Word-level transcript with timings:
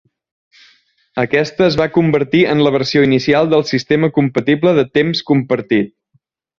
Aquesta 1.23 1.65
es 1.67 1.77
va 1.83 1.87
convertir 1.99 2.43
en 2.55 2.65
la 2.69 2.73
versió 2.79 3.05
inicial 3.11 3.55
del 3.55 3.69
sistema 3.75 4.13
compatible 4.19 4.77
de 4.83 4.91
temps 5.01 5.27
compartit. 5.33 5.97